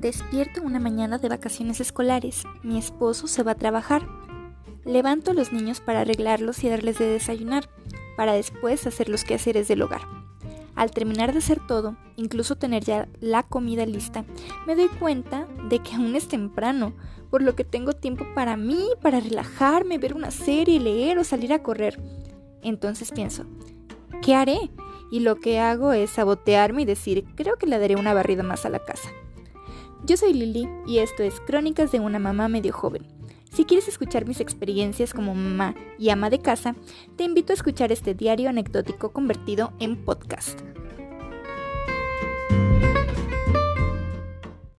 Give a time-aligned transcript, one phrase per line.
[0.00, 2.44] Despierto una mañana de vacaciones escolares.
[2.62, 4.08] Mi esposo se va a trabajar.
[4.86, 7.68] Levanto a los niños para arreglarlos y darles de desayunar,
[8.16, 10.00] para después hacer los quehaceres del hogar.
[10.74, 14.24] Al terminar de hacer todo, incluso tener ya la comida lista,
[14.66, 16.94] me doy cuenta de que aún es temprano,
[17.28, 21.52] por lo que tengo tiempo para mí, para relajarme, ver una serie, leer o salir
[21.52, 22.00] a correr.
[22.62, 23.44] Entonces pienso,
[24.22, 24.70] ¿qué haré?
[25.10, 28.64] Y lo que hago es sabotearme y decir, creo que le daré una barrida más
[28.64, 29.10] a la casa.
[30.06, 33.06] Yo soy Lili y esto es Crónicas de una mamá medio joven.
[33.52, 36.74] Si quieres escuchar mis experiencias como mamá y ama de casa,
[37.16, 40.60] te invito a escuchar este diario anecdótico convertido en podcast.